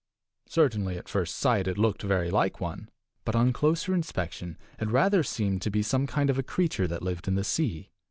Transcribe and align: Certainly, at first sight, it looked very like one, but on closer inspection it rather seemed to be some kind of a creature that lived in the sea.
Certainly, 0.49 0.97
at 0.97 1.07
first 1.07 1.35
sight, 1.35 1.67
it 1.67 1.77
looked 1.77 2.01
very 2.01 2.31
like 2.31 2.59
one, 2.59 2.89
but 3.23 3.35
on 3.35 3.53
closer 3.53 3.93
inspection 3.93 4.57
it 4.79 4.87
rather 4.87 5.21
seemed 5.21 5.61
to 5.61 5.69
be 5.69 5.83
some 5.83 6.07
kind 6.07 6.31
of 6.31 6.39
a 6.39 6.43
creature 6.43 6.87
that 6.87 7.03
lived 7.03 7.27
in 7.27 7.35
the 7.35 7.43
sea. 7.43 7.91